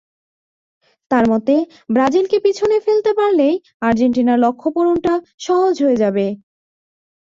তাঁর 1.11 1.25
মতে, 1.31 1.55
ব্রাজিলকে 1.89 2.37
পেছনে 2.45 2.77
ফেলতে 2.85 3.11
পারলেই 3.19 3.55
আর্জেন্টিনার 3.81 4.43
লক্ষ্যপূরণটা 4.45 5.13
সহজ 5.45 5.75
হয়ে 5.83 6.01
যাবে। 6.03 6.25